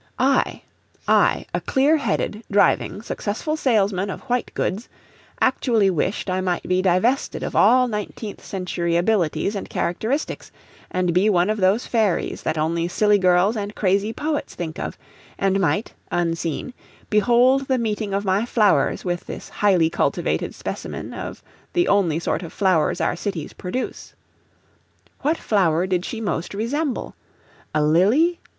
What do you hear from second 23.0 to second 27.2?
our cities produce. What flower did she most resemble?